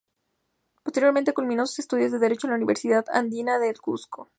[0.81, 4.29] Posteriormente, culminó sus estudios de Derecho en la Universidad Andina del Cusco.